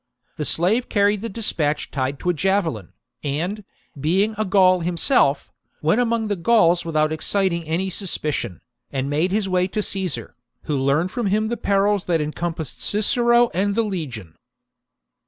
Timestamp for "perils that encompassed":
11.55-12.81